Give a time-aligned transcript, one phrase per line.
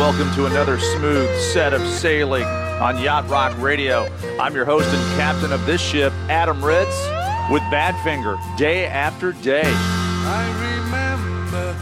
[0.00, 4.08] Welcome to another smooth set of sailing on Yacht Rock Radio.
[4.40, 6.96] I'm your host and captain of this ship, Adam Ritz,
[7.50, 9.60] with Badfinger, day after day.
[9.62, 11.74] I remember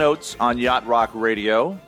[0.00, 1.78] Oates on Yacht Rock Radio.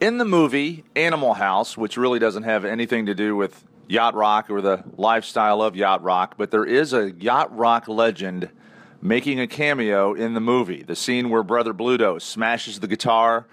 [0.00, 4.50] In the movie Animal House, which really doesn't have anything to do with yacht rock
[4.50, 8.50] or the lifestyle of yacht rock, but there is a yacht rock legend
[9.00, 10.82] making a cameo in the movie.
[10.82, 13.46] The scene where Brother Bluto smashes the guitar,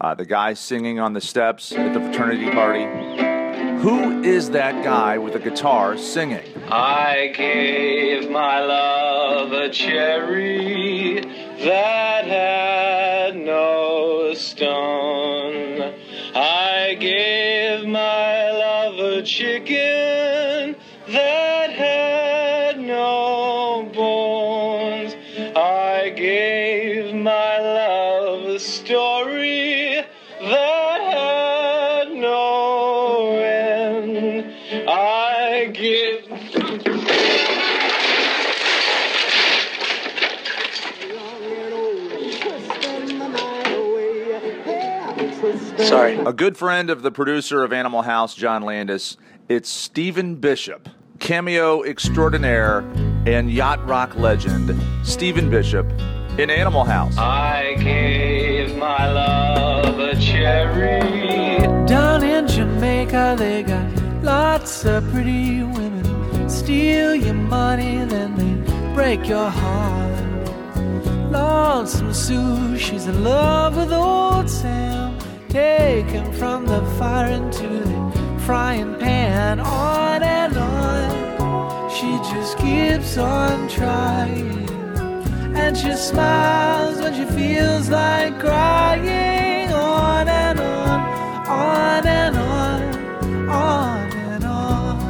[0.00, 2.84] uh, the guy singing on the steps at the fraternity party.
[3.80, 6.44] Who is that guy with a guitar singing?
[6.70, 11.20] I gave my love a cherry
[11.64, 12.89] that had
[19.30, 20.74] chicken
[21.06, 21.49] that
[45.90, 46.14] Sorry.
[46.18, 49.16] A good friend of the producer of Animal House, John Landis,
[49.48, 50.88] it's Stephen Bishop,
[51.18, 52.88] cameo extraordinaire
[53.26, 55.90] and yacht rock legend, Stephen Bishop
[56.38, 57.18] in Animal House.
[57.18, 61.58] I gave my love a cherry.
[61.86, 66.48] Down in Jamaica, they got lots of pretty women.
[66.48, 70.70] Steal your money, then they break your heart.
[71.32, 75.09] Lonesome Sue, she's in love with old Sam.
[75.50, 81.90] Taken from the fire into the frying pan, on and on.
[81.90, 84.70] She just keeps on trying.
[85.56, 89.72] And she smiles when she feels like crying.
[89.72, 91.00] On and on,
[91.48, 92.82] on and on,
[93.48, 95.00] on and on.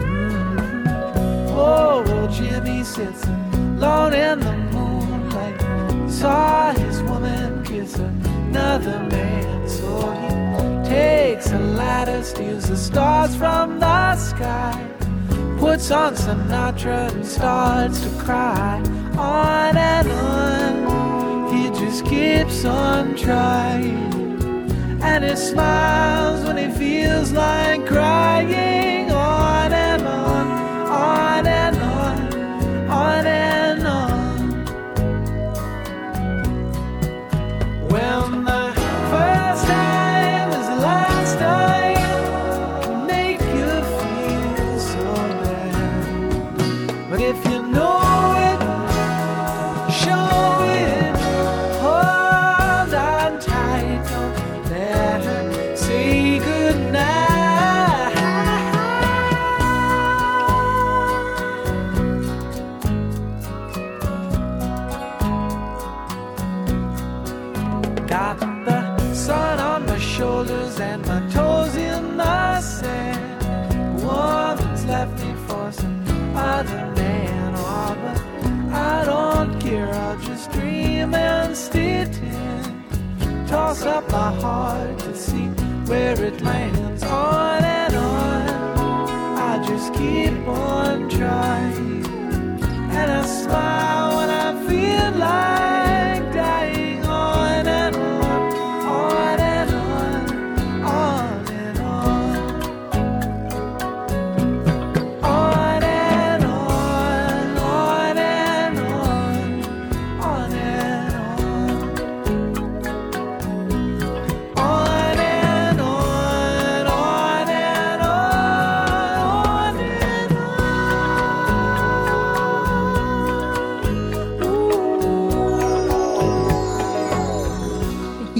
[0.00, 1.48] Mm-hmm.
[1.50, 4.67] Oh, Jimmy sits alone in the
[6.20, 13.78] saw his woman kiss another man, so he takes a ladder, steals the stars from
[13.78, 14.88] the sky
[15.58, 18.80] puts on Sinatra and starts to cry.
[19.16, 24.12] On and on, he just keeps on trying.
[25.02, 28.97] And he smiles when he feels like crying.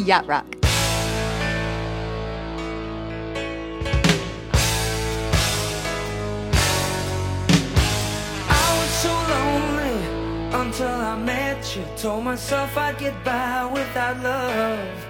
[0.08, 0.46] Yacht Rock.
[8.48, 9.98] I was so lonely
[10.64, 11.84] until I met you.
[11.98, 15.06] Told myself I'd get by without love.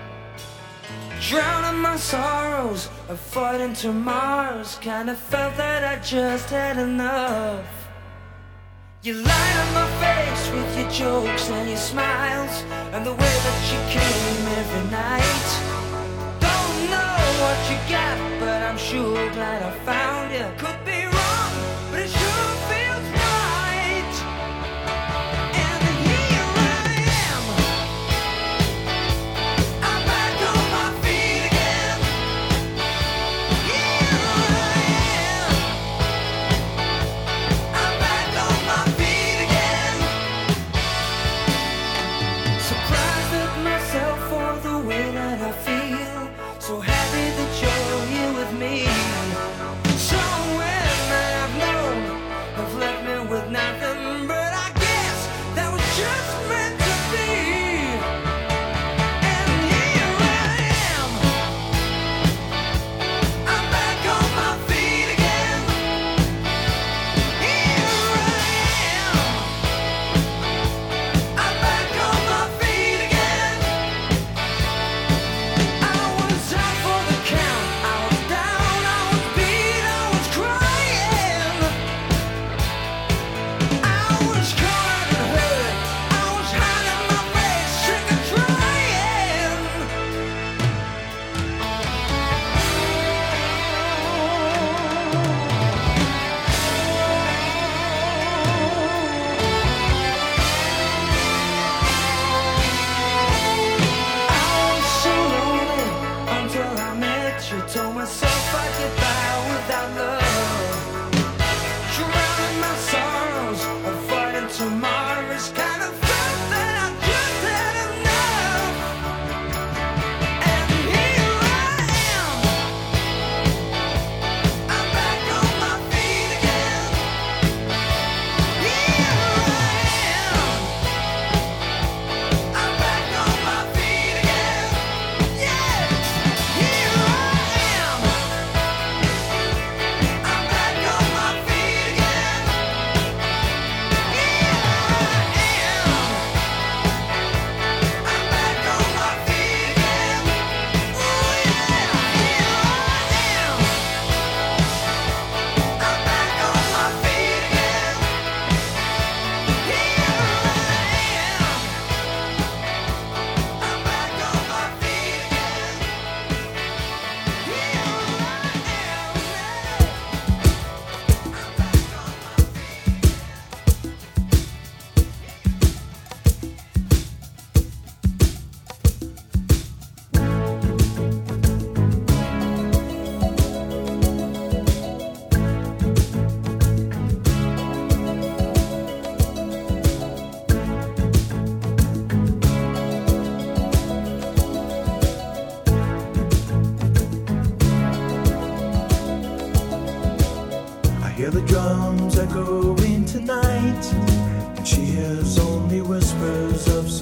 [1.21, 4.79] Drowning my sorrows, avoiding tomorrows.
[4.81, 7.78] Kinda felt that I just had enough.
[9.09, 12.63] You light up my face with your jokes and your smiles,
[12.93, 15.49] and the way that you came every night.
[16.39, 20.45] Don't know what you got, but I'm sure glad I found you.
[20.59, 21.08] Could be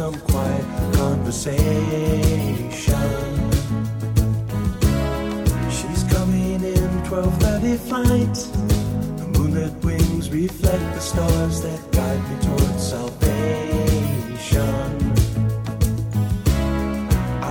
[0.07, 1.57] some quiet conversation.
[5.77, 8.37] She's coming in 12:30 flight.
[9.19, 13.21] The moonlit wings reflect the stars that guide me towards salvation.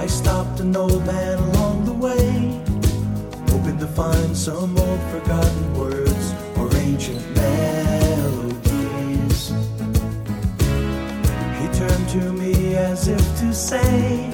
[0.04, 2.26] I stopped an old man along the way,
[3.52, 5.75] hoping to find some old forgotten
[12.78, 14.30] as if to say,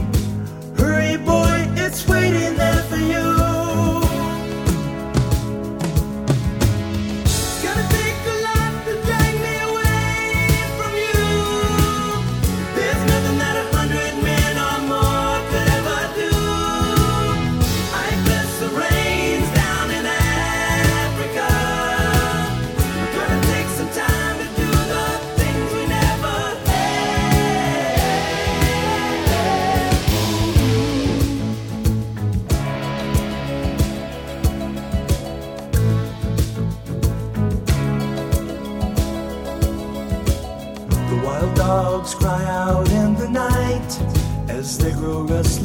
[0.78, 3.61] Hurry, boy, it's waiting there for you.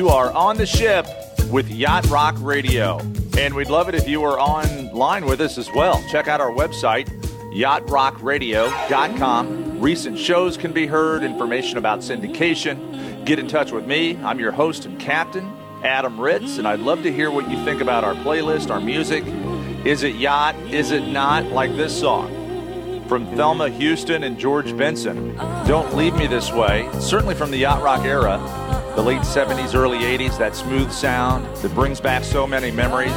[0.00, 1.06] You are on the ship
[1.50, 3.00] with Yacht Rock Radio.
[3.36, 6.02] And we'd love it if you were online with us as well.
[6.10, 7.10] Check out our website,
[7.52, 9.78] yachtrockradio.com.
[9.78, 13.26] Recent shows can be heard, information about syndication.
[13.26, 14.16] Get in touch with me.
[14.24, 17.82] I'm your host and captain, Adam Ritz, and I'd love to hear what you think
[17.82, 19.22] about our playlist, our music.
[19.84, 20.56] Is it yacht?
[20.72, 21.44] Is it not?
[21.48, 25.36] Like this song from Thelma Houston and George Benson.
[25.66, 28.40] Don't Leave Me This Way, certainly from the Yacht Rock era
[29.00, 33.14] the late 70s, early 80s, that smooth sound that brings back so many memories.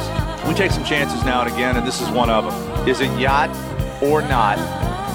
[0.48, 2.88] We take some chances now and again, and this is one of them.
[2.88, 3.50] Is it Yacht
[4.02, 4.56] or Not?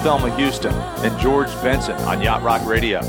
[0.04, 3.00] Thelma Houston and George Benson on Yacht Rock Radio.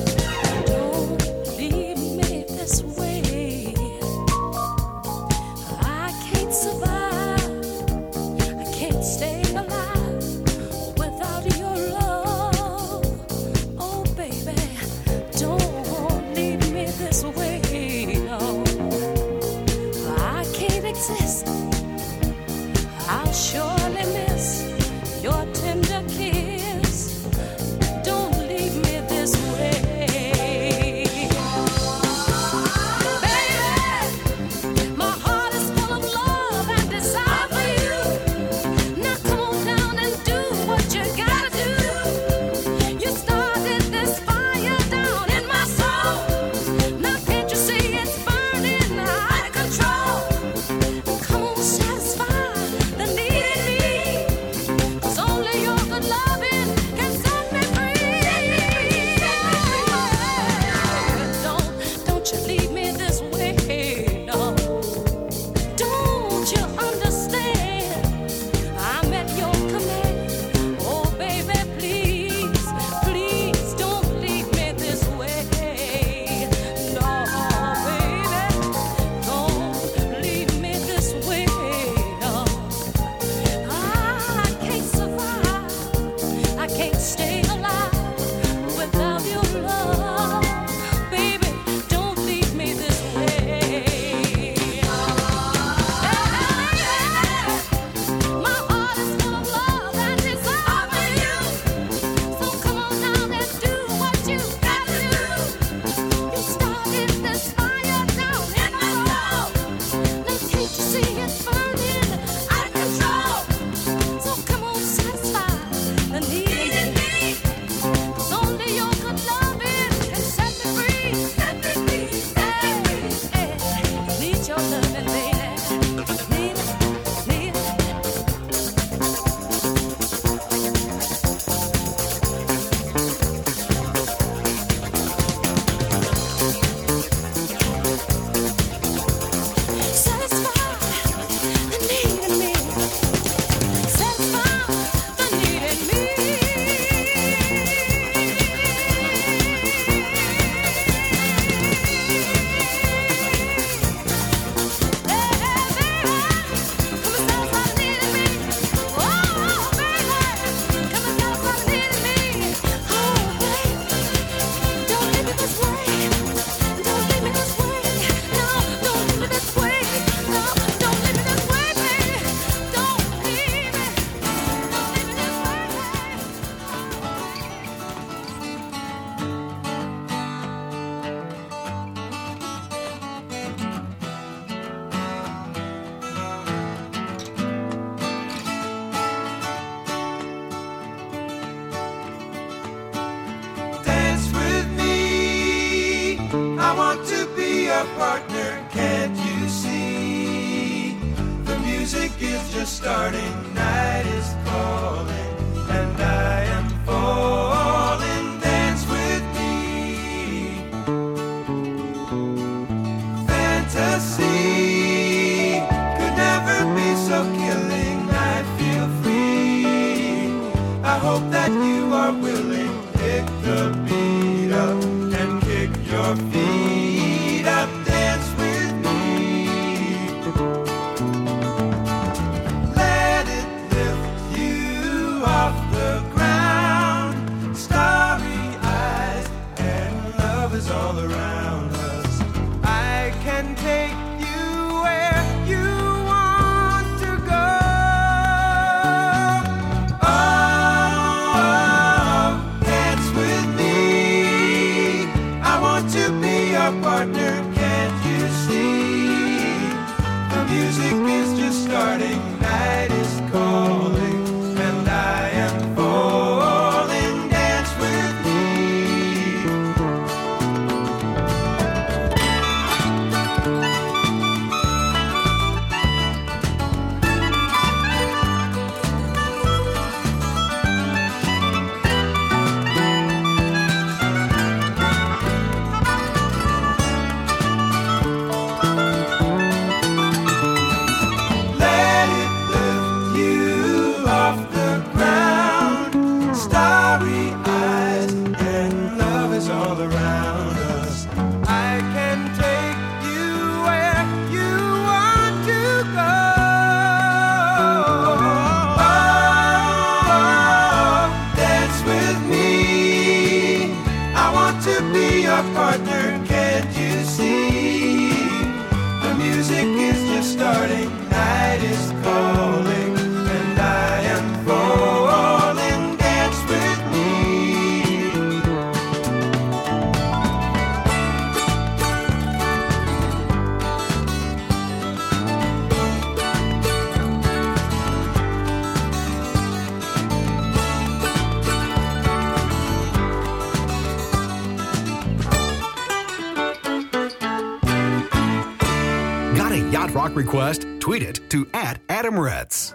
[352.12, 352.74] At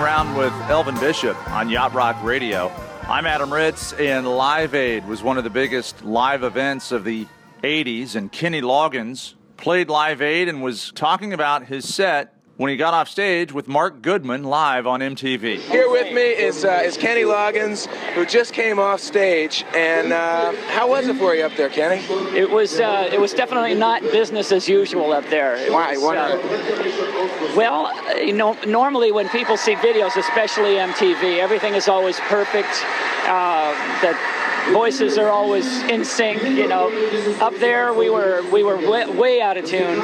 [0.00, 2.72] around with Elvin Bishop on Yacht Rock Radio.
[3.02, 7.26] I'm Adam Ritz, and Live Aid was one of the biggest live events of the
[7.62, 12.76] 80s, and Kenny Loggins played Live Aid and was talking about his set when he
[12.76, 15.60] got off stage with Mark Goodman live on MTV.
[15.60, 19.64] Here with me is uh, is Kenny Loggins, who just came off stage.
[19.74, 22.04] And uh, how was it for you up there, Kenny?
[22.36, 25.56] It was uh, it was definitely not business as usual up there.
[25.56, 25.96] It Why?
[25.96, 31.72] was, Why uh, well, uh, you know, normally when people see videos, especially MTV, everything
[31.72, 32.68] is always perfect.
[33.24, 34.14] Uh, the
[34.72, 36.42] voices are always in sync.
[36.42, 36.88] You know,
[37.40, 40.00] up there we were we were way, way out of tune,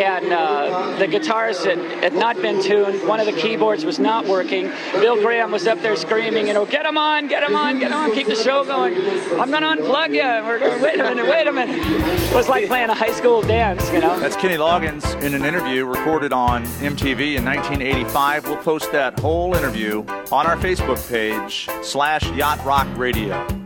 [0.00, 3.06] and uh, the guitars had, had not been tuned.
[3.06, 4.70] One of the keyboards was not working.
[4.92, 7.90] Bill Graham was up there screaming, you know, get him on, get him on, get
[7.90, 8.94] him on, keep the show going.
[9.40, 10.46] I'm gonna unplug you.
[10.46, 11.76] We're going, wait a minute, wait a minute.
[11.78, 14.18] It was like playing a high school dance, you know.
[14.20, 18.44] That's Kenny Loggins in an interview recorded on MTV in 1985.
[18.44, 23.61] We'll post that whole interview on our Facebook page slash Yacht Rock Radio.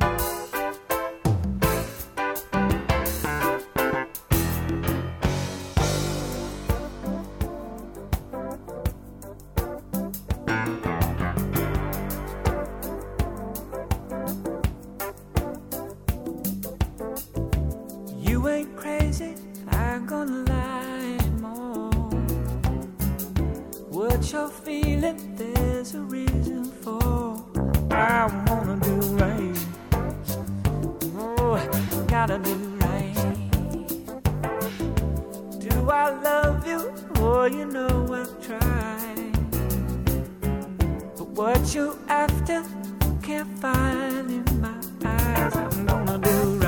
[35.86, 36.92] Do I love you?
[37.18, 39.32] Oh, you know I've tried.
[41.16, 42.64] But what you after,
[43.22, 45.54] can't find in my eyes.
[45.54, 46.65] I'm gonna do right.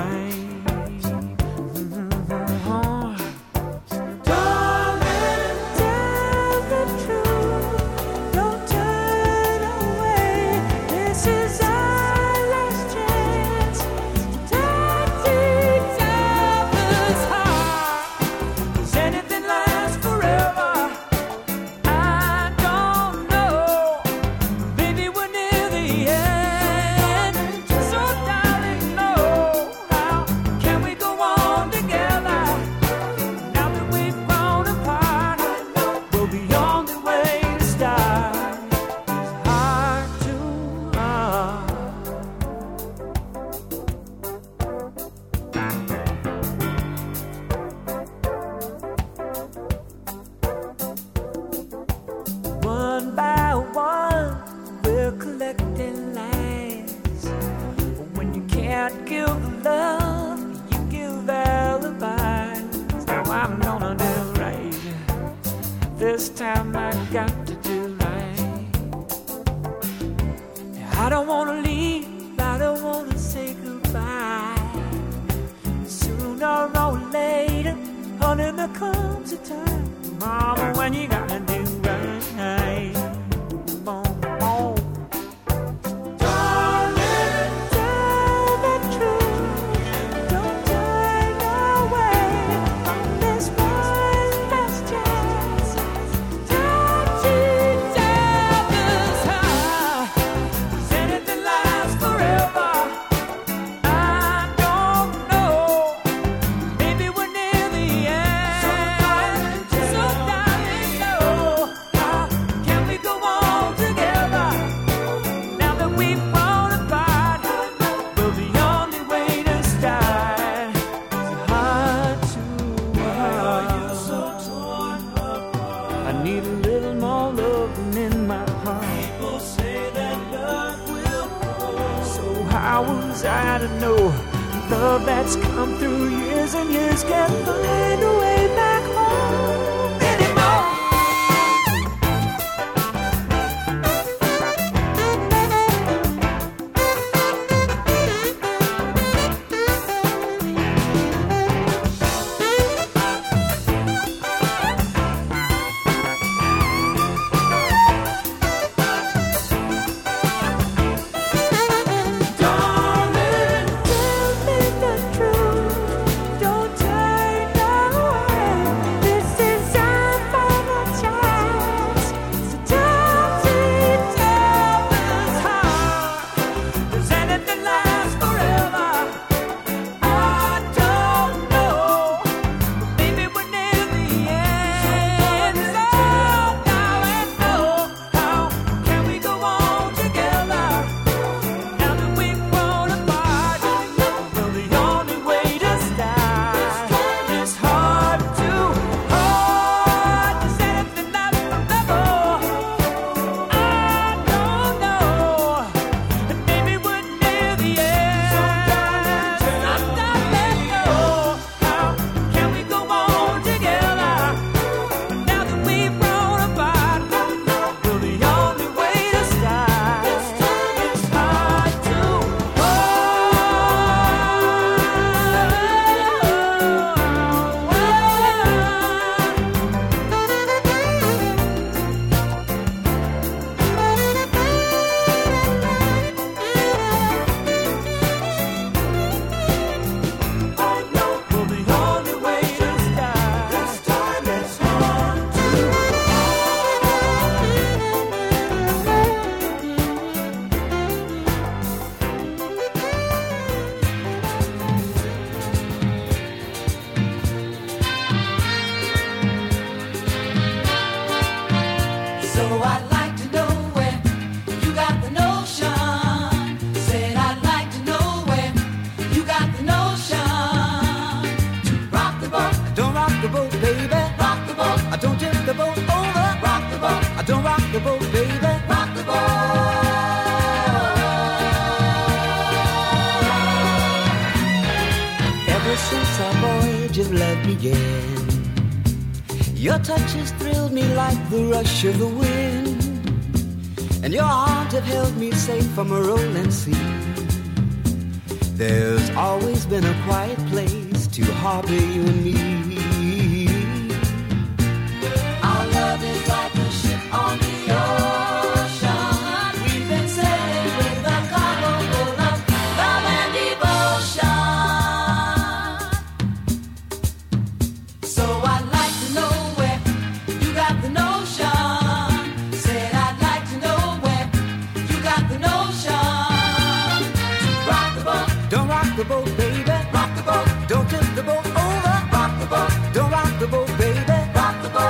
[328.99, 329.63] the boat, baby.
[329.93, 330.49] Rock the boat.
[330.67, 331.97] Don't tip the boat over.
[332.13, 332.73] Rock the boat.
[332.93, 334.19] Don't rock the boat, baby.
[334.35, 334.89] Rock the boat.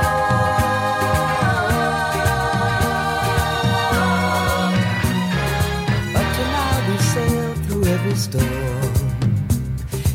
[6.19, 8.93] Up till now we sailed through every storm,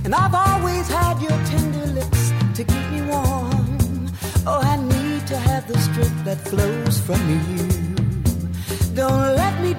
[0.06, 4.10] and I've always had your tender lips to keep me warm.
[4.48, 7.68] Oh, I need to have the strength that flows from you.
[8.96, 9.72] Don't let me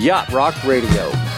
[0.00, 1.29] Yacht Rock Radio.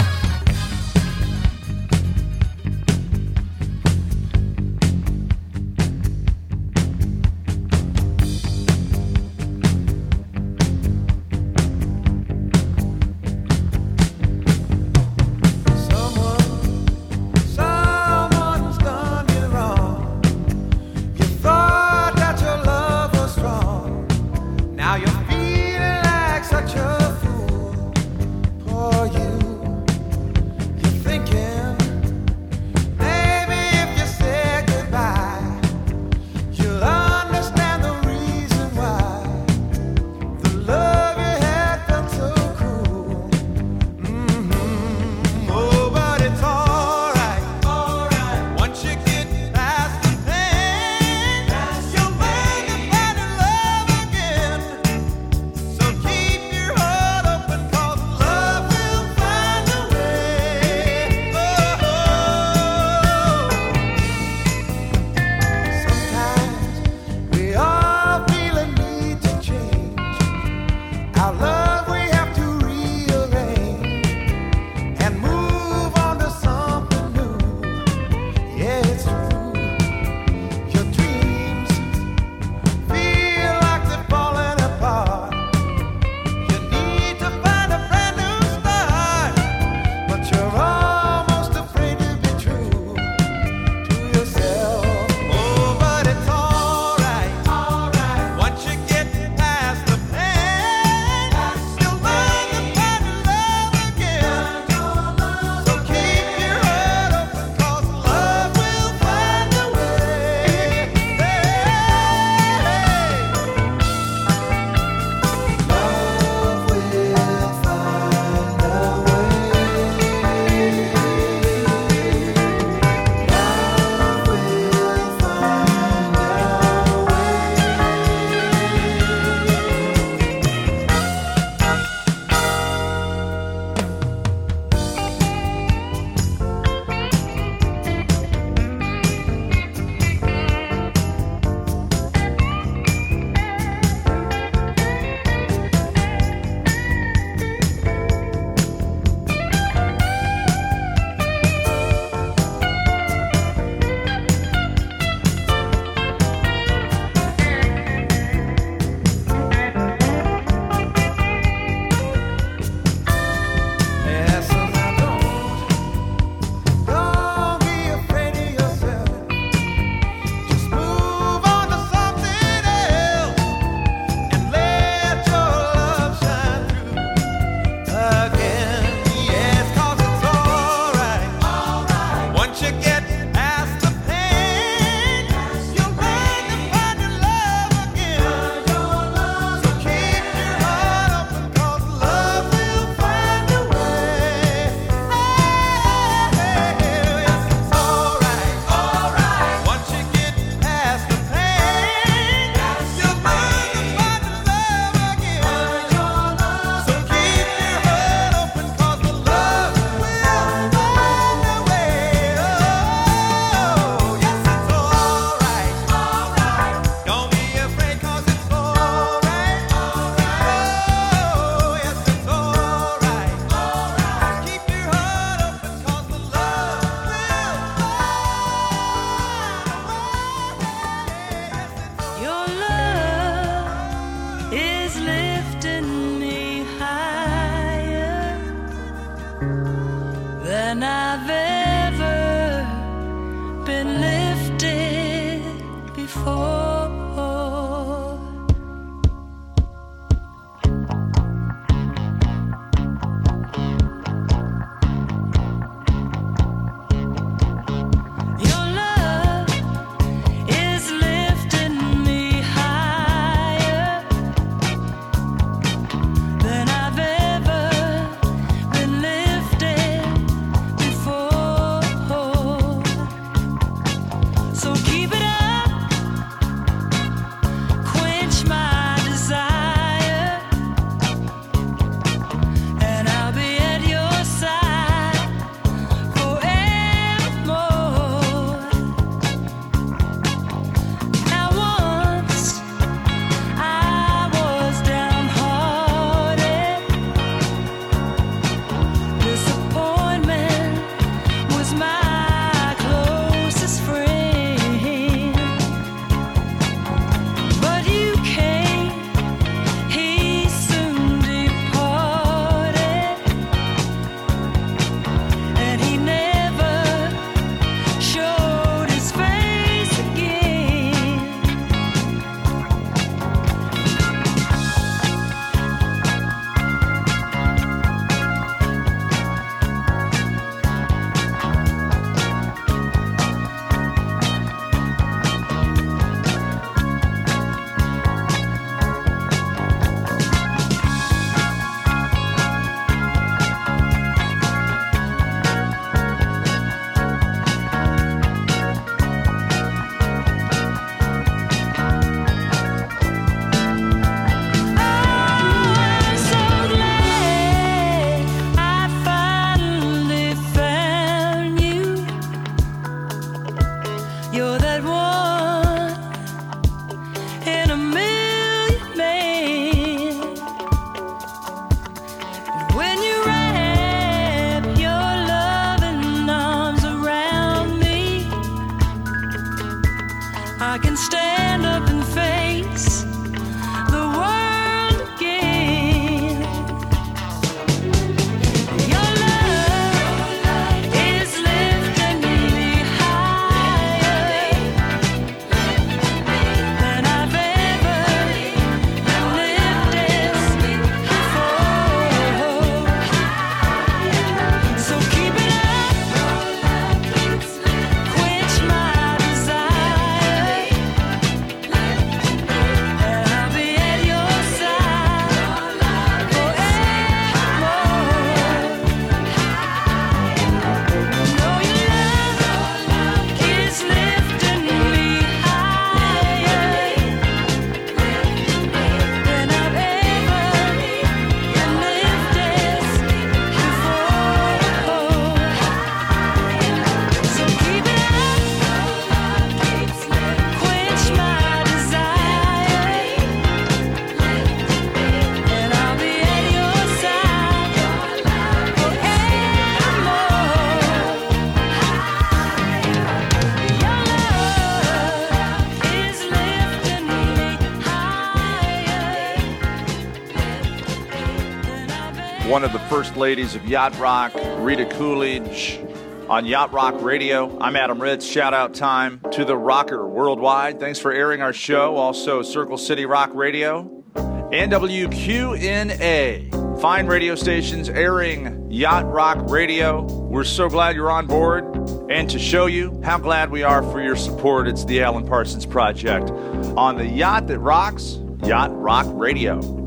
[462.52, 465.80] One of the first ladies of Yacht Rock, Rita Coolidge,
[466.28, 467.58] on Yacht Rock Radio.
[467.58, 468.26] I'm Adam Ritz.
[468.26, 470.78] Shout out time to the rocker worldwide.
[470.78, 471.96] Thanks for airing our show.
[471.96, 474.04] Also, Circle City Rock Radio
[474.52, 476.50] and WQNA.
[476.78, 480.02] Fine radio stations airing Yacht Rock Radio.
[480.02, 481.64] We're so glad you're on board.
[482.10, 485.64] And to show you how glad we are for your support, it's the Alan Parsons
[485.64, 486.30] Project
[486.76, 489.81] on the yacht that rocks, Yacht Rock Radio.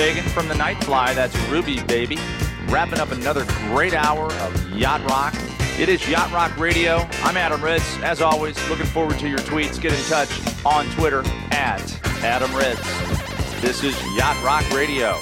[0.00, 1.14] Fagen from the Nightfly.
[1.14, 2.18] That's Ruby, baby.
[2.68, 5.34] Wrapping up another great hour of Yacht Rock.
[5.78, 7.06] It is Yacht Rock Radio.
[7.22, 7.98] I'm Adam Ritz.
[7.98, 9.78] As always, looking forward to your tweets.
[9.78, 10.30] Get in touch
[10.64, 11.82] on Twitter at
[12.24, 12.80] Adam Ritz.
[13.60, 15.18] This is Yacht Rock Radio.